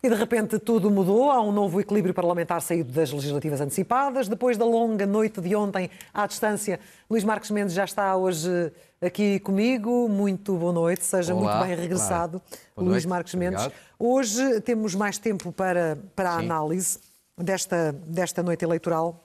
[0.00, 4.28] E de repente tudo mudou, há um novo equilíbrio parlamentar saído das legislativas antecipadas.
[4.28, 6.78] Depois da longa noite de ontem à distância,
[7.10, 10.08] Luís Marcos Mendes já está hoje aqui comigo.
[10.08, 12.40] Muito boa noite, seja Olá, muito bem regressado,
[12.76, 13.64] Luís Marcos Mendes.
[13.64, 13.82] obrigado.
[13.98, 16.44] Hoje temos mais tempo para, para a Sim.
[16.44, 17.00] análise
[17.36, 19.24] desta, desta noite eleitoral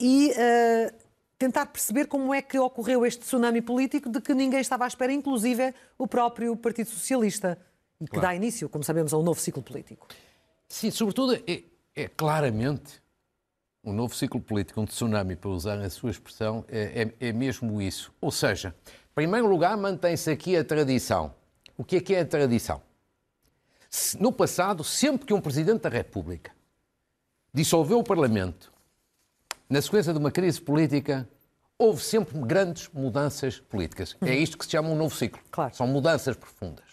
[0.00, 0.94] e eh,
[1.38, 5.12] tentar perceber como é que ocorreu este tsunami político de que ninguém estava à espera,
[5.12, 7.58] inclusive o próprio Partido Socialista,
[8.06, 8.28] que Claro.
[8.28, 10.06] dá início, como sabemos, a um novo ciclo político.
[10.68, 11.62] Sim, sobretudo é,
[11.94, 13.02] é claramente
[13.84, 17.82] um novo ciclo político, um tsunami, para usar a sua expressão, é, é- é mesmo
[17.82, 18.12] isso.
[18.20, 18.74] Ou seja,
[19.10, 21.34] em primeiro lugar, mantém-se aqui a tradição.
[21.76, 22.80] O que é que é a tradição?
[24.18, 26.52] No passado, sempre que um Presidente da República
[27.52, 28.72] dissolveu o Parlamento,
[29.68, 31.28] na sequência de uma crise política,
[31.76, 34.16] houve sempre grandes mudanças políticas.
[34.20, 35.42] É isto que se chama um novo ciclo.
[35.50, 35.74] Claro.
[35.74, 36.91] São mudanças profundas.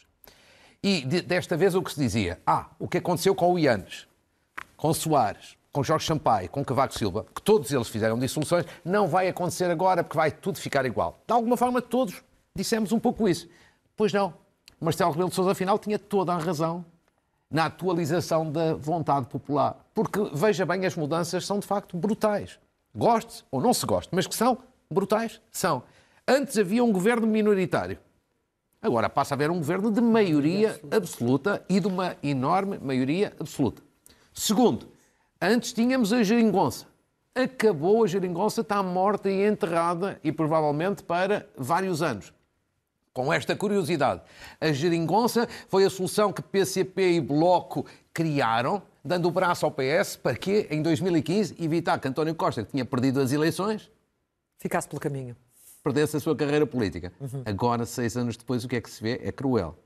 [0.83, 2.39] E de- desta vez o que se dizia?
[2.45, 4.07] Ah, o que aconteceu com o Ianes,
[4.77, 9.27] com Soares, com Jorge Sampaio, com Cavaco Silva, que todos eles fizeram dissoluções, não vai
[9.27, 11.19] acontecer agora porque vai tudo ficar igual.
[11.27, 12.23] De alguma forma, todos
[12.55, 13.47] dissemos um pouco isso.
[13.95, 14.33] Pois não.
[14.79, 16.85] Marcelo Rebelo de Sousa, afinal, tinha toda a razão
[17.51, 19.85] na atualização da vontade popular.
[19.93, 22.57] Porque, veja bem, as mudanças são de facto brutais.
[22.95, 24.57] Goste ou não se goste, mas que são
[24.89, 25.83] brutais, são.
[26.27, 27.99] Antes havia um governo minoritário.
[28.81, 33.81] Agora passa a haver um governo de maioria absoluta e de uma enorme maioria absoluta.
[34.33, 34.87] Segundo,
[35.41, 36.85] antes tínhamos a geringonça.
[37.35, 42.33] Acabou a geringonça, está morta e enterrada e provavelmente para vários anos.
[43.13, 44.21] Com esta curiosidade,
[44.61, 50.15] a geringonça foi a solução que PCP e Bloco criaram, dando o braço ao PS
[50.15, 53.89] para que, em 2015, evitar que António Costa, que tinha perdido as eleições,
[54.59, 55.37] Ficasse pelo caminho.
[55.83, 57.11] Perdesse a sua carreira política.
[57.45, 59.19] Agora, seis anos depois, o que é que se vê?
[59.23, 59.77] É cruel.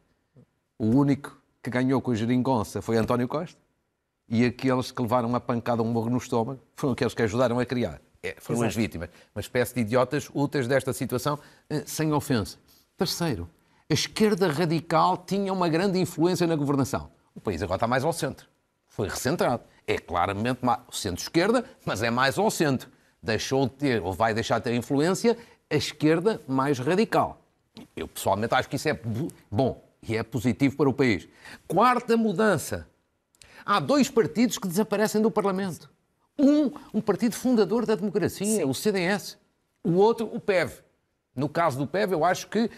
[0.77, 3.57] O único que ganhou com a geringonça foi António Costa
[4.27, 7.65] e aqueles que levaram uma pancada, um morro no estômago, foram aqueles que ajudaram a
[7.65, 8.01] criar.
[8.21, 8.79] É, foram as Exato.
[8.79, 9.09] vítimas.
[9.35, 11.37] Uma espécie de idiotas úteis desta situação,
[11.69, 12.57] eh, sem ofensa.
[12.97, 13.49] Terceiro,
[13.89, 17.11] a esquerda radical tinha uma grande influência na governação.
[17.35, 18.47] O país agora está mais ao centro.
[18.87, 19.63] Foi recentrado.
[19.85, 22.89] É claramente centro-esquerda, mas é mais ao centro.
[23.21, 25.37] Deixou de ter, ou vai deixar de ter influência,
[25.73, 27.41] a esquerda mais radical.
[27.95, 28.99] Eu pessoalmente acho que isso é
[29.49, 31.27] bom e é positivo para o país.
[31.67, 32.87] Quarta mudança.
[33.65, 35.89] Há dois partidos que desaparecem do Parlamento.
[36.37, 39.37] Um, um partido fundador da democracia, o CDS.
[39.83, 40.81] O outro, o PEV.
[41.35, 42.69] No caso do PEV, eu acho que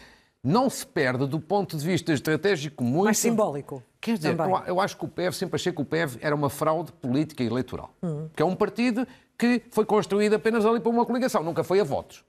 [0.41, 3.05] não se perde do ponto de vista estratégico muito.
[3.05, 3.84] Mais simbólico.
[4.00, 6.50] Quer dizer, eu, eu acho que o PEV, sempre achei que o PEV era uma
[6.50, 7.94] fraude política e eleitoral.
[8.35, 9.05] Que é um partido
[9.38, 12.23] que foi construído apenas ali para uma coligação, nunca foi a votos.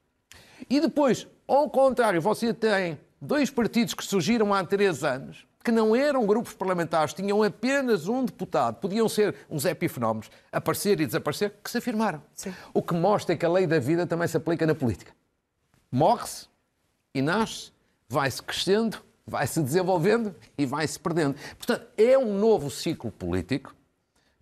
[0.68, 5.96] E depois, ao contrário, você tem dois partidos que surgiram há três anos, que não
[5.96, 11.70] eram grupos parlamentares, tinham apenas um deputado, podiam ser uns epifenómenos, aparecer e desaparecer, que
[11.70, 12.22] se afirmaram.
[12.34, 12.54] Sim.
[12.72, 15.12] O que mostra que a lei da vida também se aplica na política.
[15.90, 16.46] Morre-se
[17.14, 17.72] e nasce,
[18.08, 21.36] vai-se crescendo, vai-se desenvolvendo e vai-se perdendo.
[21.56, 23.74] Portanto, é um novo ciclo político.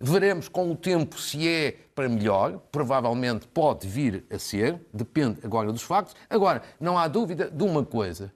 [0.07, 5.73] Veremos com o tempo se é para melhor, provavelmente pode vir a ser, depende agora
[5.73, 6.15] dos factos.
[6.29, 8.31] Agora, não há dúvida de uma coisa.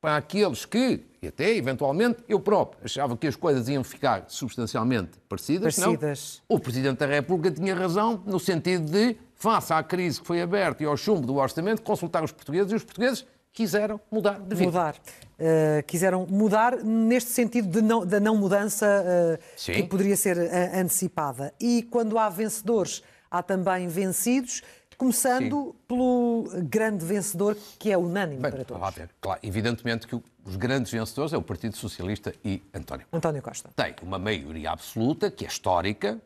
[0.00, 5.12] Para aqueles que, e até eventualmente eu próprio, achava que as coisas iam ficar substancialmente
[5.28, 6.42] parecidas, Parecidas.
[6.48, 6.56] não.
[6.56, 10.82] O Presidente da República tinha razão no sentido de, face à crise que foi aberta
[10.82, 14.64] e ao chumbo do orçamento, consultar os portugueses e os portugueses quiseram mudar de vida.
[14.70, 14.94] Mudar.
[15.38, 19.72] Uh, quiseram mudar neste sentido de não- da não mudança uh, Sim.
[19.74, 21.52] que poderia ser uh, antecipada.
[21.60, 24.62] E quando há vencedores, há também vencidos,
[24.96, 28.94] começando pelo grande vencedor que é unânime Bem, para todos.
[28.94, 29.10] ver.
[29.20, 30.14] Claro, evidentemente que
[30.44, 33.06] os grandes vencedores é o Partido Socialista e António.
[33.12, 33.70] António Costa.
[33.74, 36.20] Tem uma maioria absoluta, que é histórica,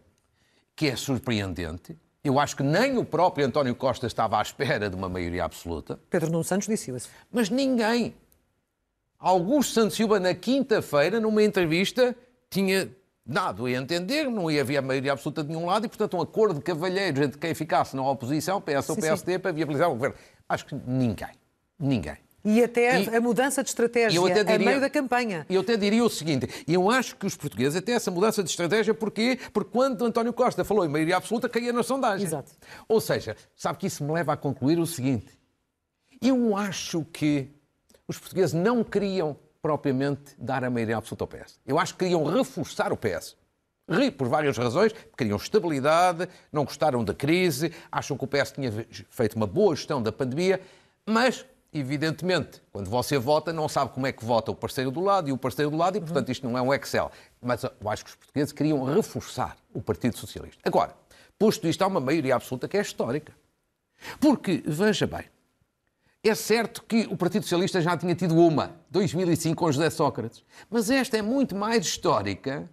[0.75, 1.97] que é surpreendente.
[2.26, 5.97] Eu acho que nem o próprio António Costa estava à espera de uma maioria absoluta.
[6.10, 7.09] Pedro Nuno Santos disse isso.
[7.31, 8.16] Mas ninguém.
[9.16, 12.16] Augusto Santos Silva, na quinta-feira, numa entrevista,
[12.50, 12.91] tinha
[13.25, 16.56] dado a entender não ia haver maioria absoluta de nenhum lado e, portanto, um acordo
[16.56, 20.17] de cavalheiros entre quem ficasse na oposição, PS ou Sim, PSD, para viabilizar o governo.
[20.49, 21.31] Acho que ninguém.
[21.79, 22.17] Ninguém.
[22.48, 25.44] E até E- a mudança de estratégia Eu até a diria- meio da campanha.
[25.50, 28.48] E eu até diria o seguinte: eu acho que os portugueses, até essa mudança de
[28.50, 29.37] estratégia, porquê?
[29.52, 32.25] Porque quando António Costa falou em maioria absoluta, caía na sondagem.
[32.25, 32.52] Exato.
[32.88, 35.26] Ou seja, sabe que isso me leva a concluir o seguinte:
[36.22, 37.50] eu acho que
[38.06, 41.58] os portugueses não queriam propriamente dar a maioria absoluta ao PS.
[41.66, 43.34] Eu acho que queriam reforçar o PS.
[44.16, 48.70] Por várias razões, queriam estabilidade, não gostaram da crise, acham que o PS tinha
[49.10, 50.60] feito uma boa gestão da pandemia,
[51.04, 51.44] mas
[51.78, 55.32] evidentemente, quando você vota, não sabe como é que vota o parceiro do lado e
[55.32, 57.11] o parceiro do lado, e portanto isto não é um Excel.
[57.40, 60.61] Mas eu acho que os portugueses queriam reforçar o Partido Socialista.
[60.64, 60.94] Agora,
[61.38, 63.32] posto isto, há uma maioria absoluta que é histórica.
[64.20, 65.25] Porque, veja bem,
[66.23, 70.44] é certo que o Partido Socialista já tinha tido uma, 2005, com José Sócrates.
[70.69, 72.69] Mas esta é muito mais histórica.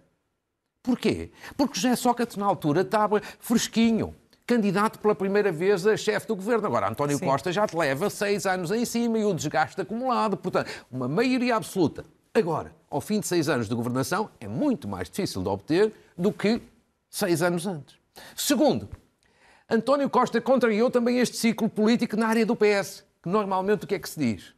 [0.82, 1.30] Porquê?
[1.56, 4.14] Porque José Sócrates, na altura, estava fresquinho
[4.46, 6.66] candidato pela primeira vez a chefe do governo.
[6.66, 7.24] Agora, António Sim.
[7.24, 10.36] Costa já te leva seis anos em cima e o desgaste acumulado.
[10.36, 12.04] Portanto, uma maioria absoluta.
[12.32, 16.32] Agora, ao fim de seis anos de governação, é muito mais difícil de obter do
[16.32, 16.60] que
[17.08, 17.96] seis anos antes.
[18.36, 18.88] Segundo,
[19.70, 23.94] António Costa contrariou também este ciclo político na área do PS, que normalmente o que
[23.94, 24.52] é que se diz?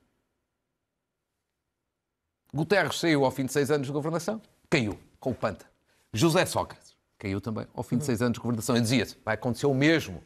[2.52, 4.40] Guterres saiu ao fim de seis anos de governação,
[4.70, 5.66] caiu com o Panta.
[6.12, 8.76] José Sócrates caiu também ao fim de seis anos de governação.
[8.76, 10.22] E dizia-se, vai acontecer o mesmo.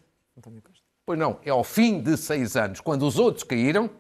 [1.05, 3.91] Pois não, é ao fim de seis anos, quando os outros caíram,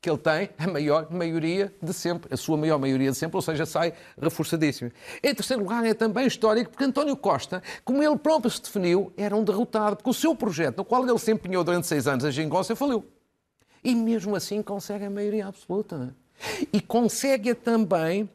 [0.00, 3.42] que ele tem a maior maioria de sempre, a sua maior maioria de sempre, ou
[3.42, 4.92] seja, sai reforçadíssimo.
[5.22, 9.34] Em terceiro lugar, é também histórico, porque António Costa, como ele próprio se definiu, era
[9.34, 12.30] um derrotado, porque o seu projeto, no qual ele se empenhou durante seis anos, a
[12.30, 13.04] Gengócia, faliu.
[13.82, 16.14] E mesmo assim consegue a maioria absoluta.
[16.72, 18.30] E consegue também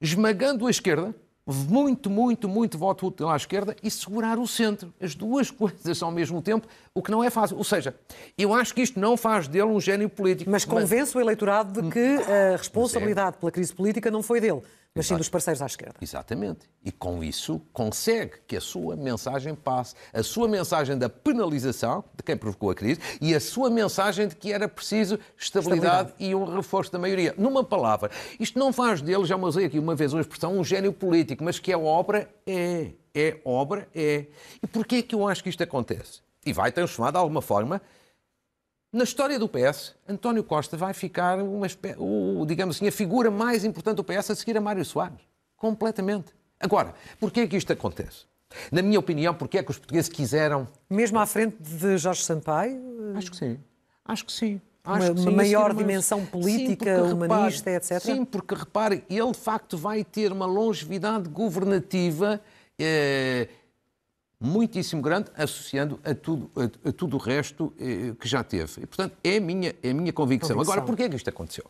[0.00, 1.14] esmagando a esquerda,
[1.46, 4.92] muito, muito, muito voto útil à esquerda e segurar o centro.
[5.00, 7.56] As duas coisas ao mesmo tempo, o que não é fácil.
[7.56, 7.94] Ou seja,
[8.36, 10.50] eu acho que isto não faz dele um gênio político.
[10.50, 11.14] Mas convence mas...
[11.14, 14.62] o eleitorado de que a responsabilidade pela crise política não foi dele
[14.94, 15.96] mas sim dos parceiros à esquerda.
[16.00, 16.70] Exatamente.
[16.84, 19.94] E com isso consegue que a sua mensagem passe.
[20.12, 24.36] A sua mensagem da penalização de quem provocou a crise e a sua mensagem de
[24.36, 26.14] que era preciso estabilidade, estabilidade.
[26.18, 27.34] e um reforço da maioria.
[27.36, 30.92] Numa palavra, isto não faz dele, já usei aqui uma vez uma expressão, um gênio
[30.92, 32.92] político, mas que é obra, é.
[33.12, 34.26] É obra, é.
[34.62, 36.20] E porquê é que eu acho que isto acontece?
[36.46, 37.80] E vai transformar de alguma forma
[38.94, 41.66] na história do PS, António Costa vai ficar, uma,
[41.98, 45.18] o, digamos assim, a figura mais importante do PS a seguir a Mário Soares.
[45.56, 46.32] Completamente.
[46.60, 48.24] Agora, porquê é que isto acontece?
[48.70, 50.68] Na minha opinião, porquê é que os portugueses quiseram...
[50.88, 52.80] Mesmo à frente de Jorge Sampaio?
[53.16, 53.58] Acho que sim.
[54.04, 54.60] Acho que sim.
[54.84, 58.00] Acho uma, que sim, uma maior dimensão política, sim, humanista, repare, etc.
[58.00, 62.40] Sim, porque repare, ele de facto vai ter uma longevidade governativa
[62.78, 63.48] eh,
[64.44, 68.82] muitíssimo grande, associando a tudo, a, a tudo o resto eh, que já teve.
[68.82, 70.54] E, portanto, é a minha, é a minha convicção.
[70.54, 70.60] convicção.
[70.60, 71.64] Agora, porquê é que isto aconteceu?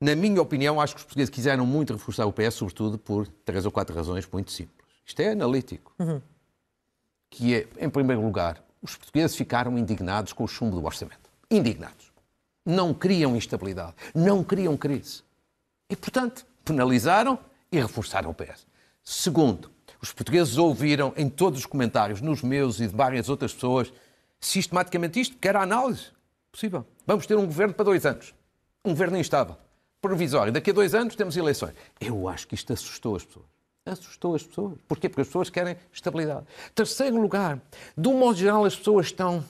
[0.00, 3.64] Na minha opinião, acho que os portugueses quiseram muito reforçar o PS, sobretudo por três
[3.64, 4.84] ou quatro razões muito simples.
[5.06, 5.94] Isto é analítico.
[5.98, 6.20] Uhum.
[7.30, 11.30] Que é, em primeiro lugar, os portugueses ficaram indignados com o chumbo do orçamento.
[11.50, 12.10] Indignados.
[12.66, 15.22] Não queriam instabilidade, não queriam crise.
[15.88, 17.38] E, portanto, penalizaram
[17.70, 18.66] e reforçaram o PS.
[19.04, 19.70] Segundo,
[20.02, 23.92] os portugueses ouviram em todos os comentários, nos meus e de várias outras pessoas,
[24.40, 26.06] sistematicamente isto, que era análise
[26.50, 26.84] possível.
[27.06, 28.34] Vamos ter um governo para dois anos.
[28.84, 29.56] Um governo instável,
[30.00, 30.52] provisório.
[30.52, 31.72] Daqui a dois anos temos eleições.
[32.00, 33.46] Eu acho que isto assustou as pessoas.
[33.86, 34.78] Assustou as pessoas.
[34.88, 35.08] Porquê?
[35.08, 36.46] Porque as pessoas querem estabilidade.
[36.74, 37.60] Terceiro lugar,
[37.96, 39.44] de um modo geral, as pessoas estão.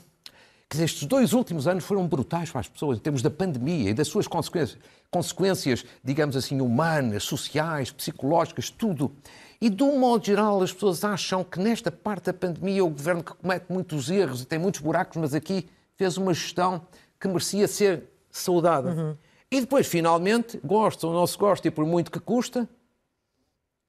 [0.68, 3.90] Quer dizer, estes dois últimos anos foram brutais para as pessoas, em termos da pandemia
[3.90, 4.78] e das suas consequências,
[5.12, 9.12] consequências, digamos assim, humanas, sociais, psicológicas, tudo.
[9.60, 13.22] E, de um modo geral, as pessoas acham que nesta parte da pandemia o governo
[13.22, 16.80] que comete muitos erros e tem muitos buracos, mas aqui fez uma gestão
[17.20, 18.90] que merecia ser saudada.
[18.90, 19.16] Uhum.
[19.50, 22.66] E depois, finalmente, gosta ou não se gosta, e por muito que custa,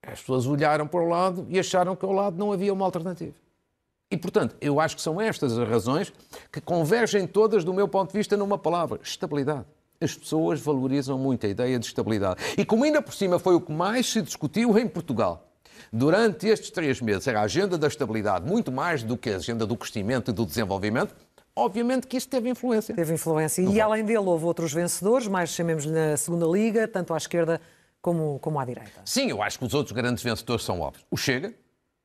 [0.06, 3.34] as pessoas olharam para o lado e acharam que ao lado não havia uma alternativa.
[4.12, 6.14] E, portanto, eu acho que são estas as razões
[6.52, 9.66] que convergem todas, do meu ponto de vista, numa palavra: estabilidade.
[10.00, 12.42] As pessoas valorizam muito a ideia de estabilidade.
[12.58, 15.48] E como ainda por cima foi o que mais se discutiu em Portugal,
[15.92, 19.66] durante estes três meses era a agenda da estabilidade, muito mais do que a agenda
[19.66, 21.16] do crescimento e do desenvolvimento,
[21.56, 22.96] obviamente que isto teve influência.
[22.96, 23.62] Teve influência.
[23.62, 27.62] E além dele, houve outros vencedores, mais chamemos-lhe na segunda liga, tanto à esquerda
[28.02, 29.02] como, como à direita.
[29.06, 31.06] Sim, eu acho que os outros grandes vencedores são óbvios.
[31.10, 31.54] O Chega,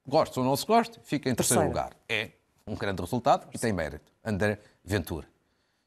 [0.07, 1.97] gosta ou não se gosta, fica em terceiro, terceiro lugar.
[2.09, 2.31] É
[2.67, 4.13] um grande resultado e tem mérito.
[4.25, 5.27] André Ventura.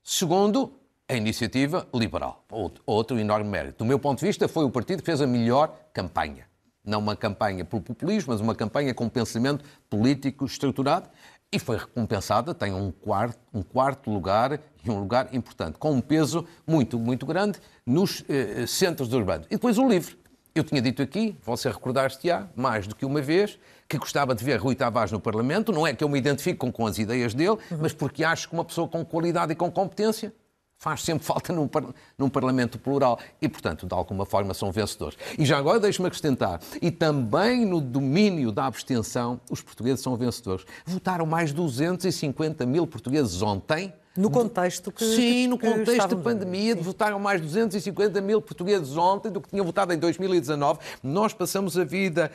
[0.04, 0.74] Segundo,
[1.12, 2.46] a iniciativa liberal.
[2.86, 3.80] Outro enorme mérito.
[3.80, 6.46] Do meu ponto de vista, foi o partido que fez a melhor campanha.
[6.86, 11.10] Não uma campanha por populismo, mas uma campanha com pensamento político estruturado
[11.52, 16.00] e foi recompensada, tem um quarto, um quarto lugar e um lugar importante, com um
[16.00, 19.48] peso muito, muito grande nos eh, centros urbanos.
[19.48, 20.16] E depois o livro.
[20.56, 24.60] Eu tinha dito aqui, você recordar-se-á, mais do que uma vez, que gostava de ver
[24.60, 25.72] Rui Tavares no Parlamento.
[25.72, 27.80] Não é que eu me identifique com, com as ideias dele, uhum.
[27.82, 30.34] mas porque acho que uma pessoa com qualidade e com competência
[30.82, 31.70] faz sempre falta num,
[32.18, 35.16] num, Parlamento plural e, portanto, de alguma forma são vencedores.
[35.38, 40.66] E já agora deixe-me acrescentar, e também no domínio da abstenção, os portugueses são vencedores.
[40.84, 45.06] Votaram mais de 250 mil portugueses ontem No contexto que.
[45.06, 49.66] Sim, no contexto de pandemia, de votaram mais 250 mil portugueses ontem do que tinham
[49.66, 50.80] votado em 2019.
[51.02, 52.30] Nós passamos a vida,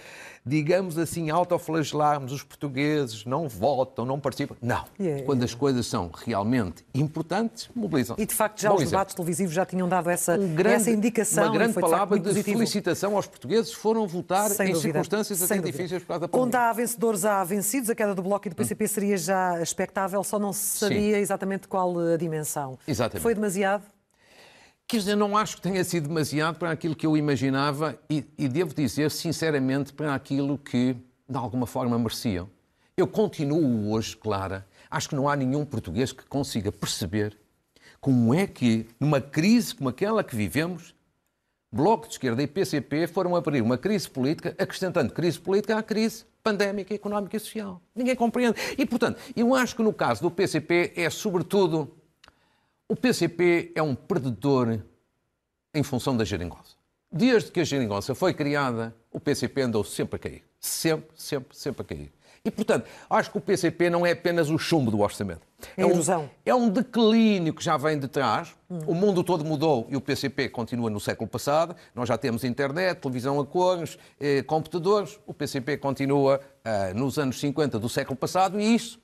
[0.46, 4.54] digamos assim, autoflagelarmos os portugueses, não votam, não participam.
[4.62, 4.84] Não.
[5.00, 5.24] Yeah.
[5.24, 8.14] Quando as coisas são realmente importantes, mobilizam.
[8.18, 8.90] E de facto já Bom os exemplo.
[8.98, 11.44] debates televisivos já tinham dado essa, Um grande- essa indicação.
[11.44, 12.58] Uma grande foi, de palavra de positivo.
[12.58, 14.80] felicitação aos portugueses foram votar Sem em dúvida.
[14.92, 15.72] circunstâncias Sem até dúvida.
[15.76, 16.68] difíceis por causa da Onde pandemia.
[16.68, 17.90] há vencedores, há vencidos.
[17.90, 21.66] A queda do Bloco e do PCP seria já expectável, só não se sabia exatamente
[21.66, 22.78] qual a dimensão.
[22.86, 23.22] Exatamente.
[23.22, 23.82] Foi demasiado?
[24.88, 28.46] Quer dizer, não acho que tenha sido demasiado para aquilo que eu imaginava e, e
[28.46, 30.94] devo dizer, sinceramente, para aquilo que,
[31.28, 32.48] de alguma forma, mereciam.
[32.96, 37.36] Eu continuo hoje, Clara, acho que não há nenhum português que consiga perceber
[38.00, 40.94] como é que, numa crise como aquela que vivemos,
[41.72, 46.24] Bloco de Esquerda e PCP foram abrir uma crise política, acrescentando crise política à crise
[46.44, 47.82] pandémica, económica e social.
[47.92, 48.56] Ninguém compreende.
[48.78, 51.92] E, portanto, eu acho que no caso do PCP é, sobretudo,
[52.88, 54.80] o PCP é um perdedor
[55.74, 56.76] em função da geringonça.
[57.10, 60.44] Desde que a geringonça foi criada, o PCP andou sempre a cair.
[60.58, 62.12] Sempre, sempre, sempre a cair.
[62.44, 65.40] E, portanto, acho que o PCP não é apenas o chumbo do orçamento.
[65.76, 66.30] É um, erosão.
[66.44, 68.54] é um declínio que já vem de trás.
[68.68, 71.74] O mundo todo mudou e o PCP continua no século passado.
[71.92, 75.18] Nós já temos internet, televisão a cores, eh, computadores.
[75.26, 79.00] O PCP continua ah, nos anos 50 do século passado e isso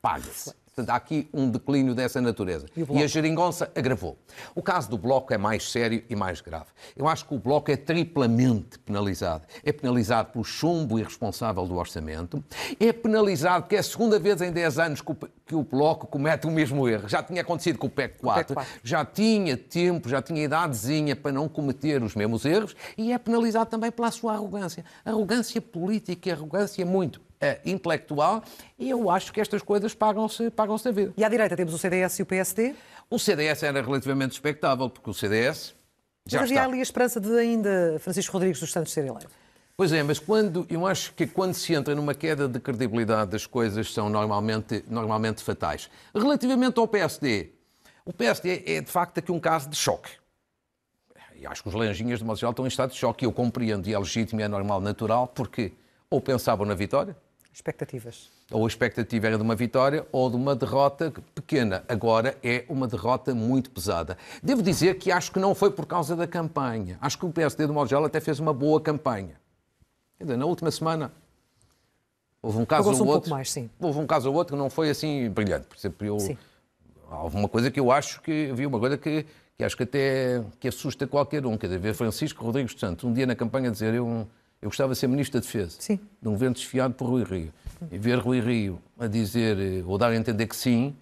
[0.00, 0.54] paga-se.
[0.74, 2.66] Portanto, há aqui um declínio dessa natureza.
[2.76, 2.86] E o?
[2.90, 4.18] E a geringonça agravou.
[4.56, 6.66] O caso do Bloco é mais sério e mais grave.
[6.96, 9.44] Eu acho que o Bloco é triplamente penalizado.
[9.64, 12.42] É penalizado pelo chumbo irresponsável do orçamento,
[12.80, 15.16] é penalizado porque é a segunda vez em 10 anos que o,
[15.46, 17.08] que o Bloco comete o mesmo erro.
[17.08, 18.80] Já tinha acontecido com o PEC 4, PEC 4.
[18.82, 23.70] já tinha tempo, já tinha idadezinha para não cometer os mesmos erros e é penalizado
[23.70, 24.84] também pela sua arrogância.
[25.04, 28.42] Arrogância política e arrogância muito eh, intelectual
[28.78, 31.12] e eu acho que estas coisas pagam-se pagam a vida.
[31.16, 32.74] E à direita temos o CDS e o PSD.
[33.10, 35.74] O CDS era relativamente expectável, porque o CDS
[36.26, 36.70] já mas havia está.
[36.70, 39.28] ali a esperança de ainda Francisco Rodrigues dos Santos ser eleito.
[39.76, 43.44] Pois é, mas quando, eu acho que quando se entra numa queda de credibilidade, as
[43.44, 45.90] coisas são normalmente, normalmente fatais.
[46.14, 47.50] Relativamente ao PSD,
[48.04, 50.10] o PSD é de facto aqui um caso de choque.
[51.34, 53.92] E acho que os lanjinhas de geral estão em estado de choque eu compreendo, e
[53.92, 55.72] é legítimo, e é normal, natural, porque
[56.08, 57.16] ou pensavam na vitória,
[57.54, 58.32] Expectativas.
[58.50, 61.84] ou a expectativa era de uma vitória ou de uma derrota pequena.
[61.88, 64.18] Agora é uma derrota muito pesada.
[64.42, 66.98] Devo dizer que acho que não foi por causa da campanha.
[67.00, 69.36] Acho que o PSD, de modo geral, até fez uma boa campanha.
[70.18, 71.12] Na última semana
[72.42, 73.30] houve um caso ou um outro.
[73.30, 73.54] mais.
[73.78, 75.66] Houve um caso ou outro que não foi assim brilhante.
[75.68, 76.36] Por exemplo, eu, Sim.
[77.08, 79.24] houve uma coisa que eu acho que vi uma coisa que,
[79.56, 81.56] que acho que até que assusta qualquer um.
[81.56, 84.26] Quer dizer, ver Francisco Rodrigues Santos um dia na campanha dizer eu,
[84.64, 86.00] eu gostava de ser Ministro da Defesa Sim.
[86.22, 87.52] de um governo desfiado por Rui Rio.
[87.92, 90.96] E ver Rui Rio a dizer, eh, ou dar a entender que sim,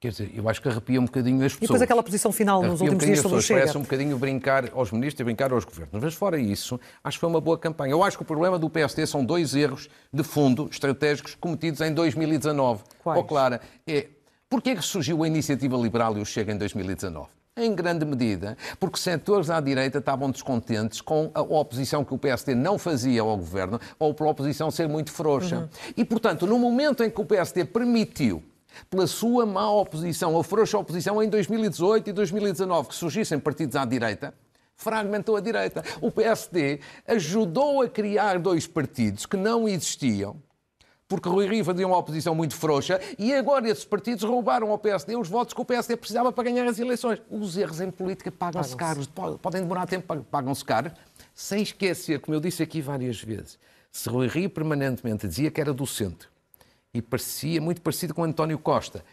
[0.00, 1.68] quer dizer, eu acho que arrepia um bocadinho as E pessoas.
[1.68, 3.42] depois aquela posição final nos Arrepia um últimos bocadinho dias as sobre o.
[3.42, 3.60] Chega.
[3.60, 6.02] Parece um bocadinho brincar aos ministros e brincar aos governos.
[6.02, 7.92] Mas fora isso, acho que foi uma boa campanha.
[7.92, 11.94] Eu acho que o problema do PSD são dois erros de fundo estratégicos cometidos em
[11.94, 12.82] 2019.
[13.04, 13.20] Quais?
[13.20, 14.08] Ó, Clara, é,
[14.48, 17.28] porquê é que surgiu a Iniciativa Liberal e o Chega em 2019?
[17.56, 22.52] Em grande medida, porque setores à direita estavam descontentes com a oposição que o PSD
[22.52, 25.70] não fazia ao governo ou pela oposição ser muito frouxa.
[25.96, 28.42] E, portanto, no momento em que o PSD permitiu
[28.90, 33.84] pela sua má oposição, ou frouxa oposição em 2018 e 2019, que surgissem partidos à
[33.84, 34.34] direita,
[34.74, 35.84] fragmentou a direita.
[36.00, 40.42] O PSD ajudou a criar dois partidos que não existiam,
[41.06, 45.16] porque Rui Rio fazia uma oposição muito frouxa e agora esses partidos roubaram ao PSD
[45.16, 47.20] os votos que o PSD precisava para ganhar as eleições.
[47.30, 50.92] Os erros em política pagam-se caros, po- podem demorar tempo, pagam-se caros,
[51.34, 53.58] sem esquecer, como eu disse aqui várias vezes,
[53.92, 56.28] se Rui Rio permanentemente dizia que era do centro
[56.92, 59.04] e parecia muito parecido com António Costa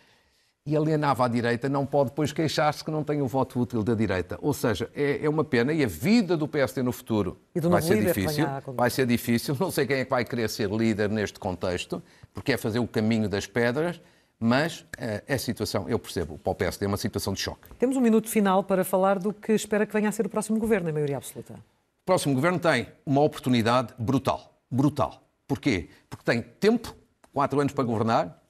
[0.66, 3.96] e alienava a direita, não pode depois queixar-se que não tem o voto útil da
[3.96, 4.38] direita.
[4.42, 8.04] Ou seja, é, é uma pena e a vida do PSD no futuro vai ser
[8.06, 8.46] difícil.
[8.46, 9.58] a- Vai ser difícil.
[9.60, 12.02] Não sei quem é que vai querer ser líder neste contexto,
[12.34, 14.00] porque é fazer o caminho das pedras,
[14.40, 17.68] mas é a situação, eu percebo, para o PSD é uma situação de choque.
[17.80, 20.60] Temos um minuto final para falar do que espera que venha a ser o próximo
[20.60, 21.54] governo, em maioria absoluta.
[21.54, 24.60] O próximo governo tem uma oportunidade brutal.
[24.70, 25.24] Brutal.
[25.48, 25.90] Porquê?
[26.10, 26.96] Porque tem tempo,
[27.34, 28.42] quatro anos para governar,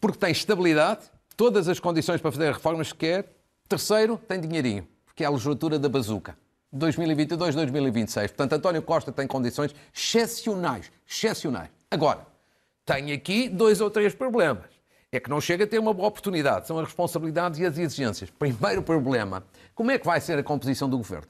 [0.00, 1.00] porque tem estabilidade,
[1.40, 3.32] todas as condições para fazer as reformas que quer.
[3.66, 6.36] Terceiro, tem dinheirinho, porque é a legislatura da bazuca.
[6.70, 8.32] 2022, 2026.
[8.32, 10.92] Portanto, António Costa tem condições excepcionais.
[11.08, 11.70] Excepcionais.
[11.90, 12.26] Agora,
[12.84, 14.66] tem aqui dois ou três problemas.
[15.10, 16.66] É que não chega a ter uma boa oportunidade.
[16.66, 18.28] São as responsabilidades e as exigências.
[18.28, 19.42] Primeiro problema,
[19.74, 21.26] como é que vai ser a composição do governo?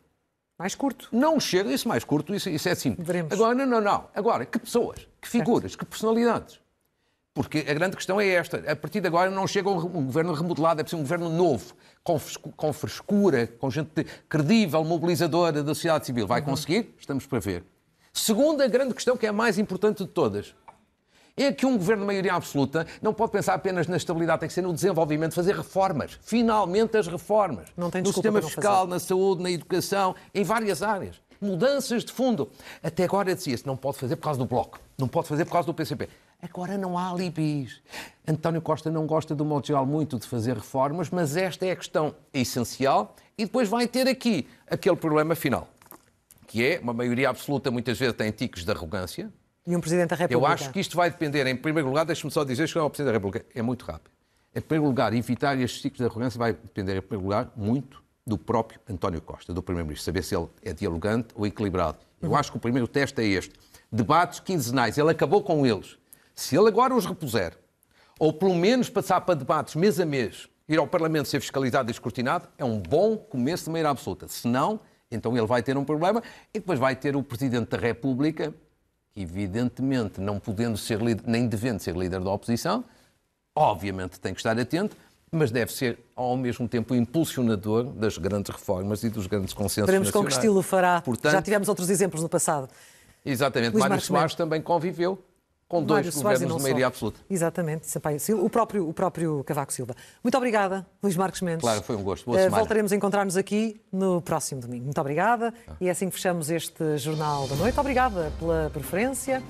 [0.58, 1.08] Mais curto.
[1.12, 3.06] Não chega, isso mais curto, isso, isso é simples.
[3.06, 3.32] Veremos.
[3.32, 4.08] Agora, não, não, não.
[4.12, 6.60] Agora, que pessoas, que figuras, que personalidades.
[7.32, 8.58] Porque a grande questão é esta.
[8.70, 12.72] A partir de agora não chega um governo remodelado, é preciso um governo novo, com
[12.72, 16.26] frescura, com gente credível, mobilizadora da sociedade civil.
[16.26, 16.94] Vai conseguir?
[16.98, 17.64] Estamos para ver.
[18.12, 20.54] Segunda grande questão, que é a mais importante de todas,
[21.36, 24.52] é que um governo de maioria absoluta não pode pensar apenas na estabilidade, tem que
[24.52, 26.18] ser no desenvolvimento, fazer reformas.
[26.22, 27.68] Finalmente as reformas.
[27.76, 31.22] no sistema fiscal, na saúde, na educação, em várias áreas.
[31.40, 32.50] Mudanças de fundo.
[32.82, 35.66] Até agora dizia-se, não pode fazer por causa do Bloco, não pode fazer por causa
[35.66, 36.08] do PCP.
[36.42, 37.82] Agora não há alibis.
[38.26, 41.76] António Costa não gosta, do modo geral, muito de fazer reformas, mas esta é a
[41.76, 43.14] questão essencial.
[43.36, 45.68] E depois vai ter aqui aquele problema final,
[46.46, 49.30] que é uma maioria absoluta, muitas vezes tem tiques de arrogância,
[49.66, 50.34] e um Presidente da República.
[50.34, 53.12] Eu acho que isto vai depender, em primeiro lugar, deixe-me só dizer, chegar ao Presidente
[53.12, 54.10] da República, é muito rápido.
[54.54, 58.36] Em primeiro lugar, evitar estes ciclos de arrogância vai depender, em primeiro lugar, muito do
[58.36, 61.98] próprio António Costa, do Primeiro-Ministro, saber se ele é dialogante ou equilibrado.
[62.20, 63.54] Eu acho que o primeiro teste é este.
[63.92, 65.96] Debates quinzenais, ele acabou com eles.
[66.40, 67.52] Se ele agora os repuser,
[68.18, 71.92] ou pelo menos passar para debates mês a mês, ir ao Parlamento ser fiscalizado e
[71.92, 74.26] escrutinado, é um bom começo de maneira absoluta.
[74.26, 74.80] Se não,
[75.10, 76.22] então ele vai ter um problema
[76.54, 78.54] e depois vai ter o Presidente da República
[79.12, 82.84] que evidentemente, não podendo ser líder, nem devendo ser líder da oposição,
[83.54, 84.96] obviamente tem que estar atento,
[85.30, 90.08] mas deve ser ao mesmo tempo impulsionador das grandes reformas e dos grandes consensos Veremos
[90.08, 90.24] nacionais.
[90.24, 91.02] com que estilo fará.
[91.02, 92.70] Portanto, Já tivemos outros exemplos no passado.
[93.26, 93.74] Exatamente.
[93.74, 95.22] Luís Mário Soares também conviveu
[95.70, 97.20] com dois Mário governos de maioria absoluta.
[97.30, 97.86] Exatamente,
[98.34, 99.94] o próprio, o próprio Cavaco Silva.
[100.22, 101.60] Muito obrigada, Luís Marcos Mendes.
[101.60, 102.26] Claro, foi um gosto.
[102.26, 104.84] Boa uh, voltaremos a encontrar-nos aqui no próximo domingo.
[104.84, 105.54] Muito obrigada.
[105.68, 105.74] Ah.
[105.80, 107.78] E é assim que fechamos este Jornal da Noite.
[107.78, 109.40] Obrigada pela preferência.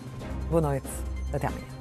[0.50, 0.88] Boa noite.
[1.32, 1.79] Até amanhã.